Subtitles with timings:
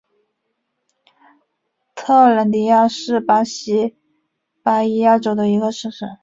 [1.93, 3.95] 特奥兰迪亚是巴西
[4.63, 6.17] 巴伊亚州的一个市镇。